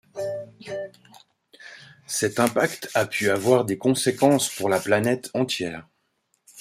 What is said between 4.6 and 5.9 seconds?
la planète entière.